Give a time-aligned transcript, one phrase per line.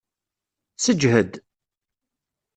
[0.83, 1.31] Seǧhed!